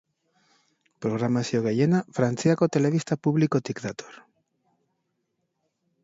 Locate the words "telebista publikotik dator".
2.77-4.19